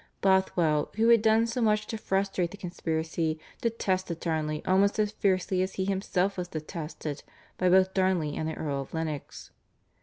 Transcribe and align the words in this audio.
Bothwell, 0.21 0.89
who 0.95 1.09
had 1.09 1.21
done 1.21 1.45
so 1.45 1.61
much 1.61 1.85
to 1.85 1.95
frustrate 1.95 2.49
the 2.49 2.57
conspiracy, 2.57 3.37
detested 3.61 4.19
Darnley 4.19 4.65
almost 4.65 4.97
as 4.97 5.11
fiercely 5.11 5.61
as 5.61 5.73
he 5.75 5.85
himself 5.85 6.37
was 6.39 6.47
detested 6.47 7.21
by 7.59 7.69
both 7.69 7.93
Darnley 7.93 8.35
and 8.35 8.49
the 8.49 8.55
Earl 8.55 8.81
of 8.81 8.95
Lennox. 8.95 9.51